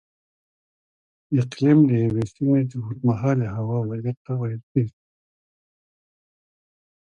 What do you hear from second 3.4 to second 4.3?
هوا وضعیت